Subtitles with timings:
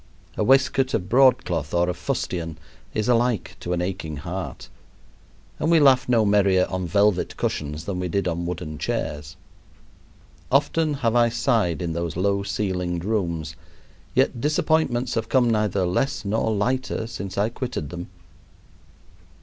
[0.35, 2.57] A waistcoat of broadcloth or of fustian
[2.91, 4.67] is alike to an aching heart,
[5.59, 9.35] and we laugh no merrier on velvet cushions than we did on wooden chairs.
[10.51, 13.55] Often have I sighed in those low ceilinged rooms,
[14.15, 18.09] yet disappointments have come neither less nor lighter since I quitted them.